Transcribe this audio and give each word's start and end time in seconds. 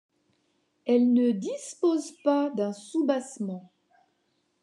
Elle 0.87 1.13
ne 1.13 1.29
dispose 1.29 2.11
pas 2.23 2.49
d'un 2.49 2.73
soubassement. 2.73 3.71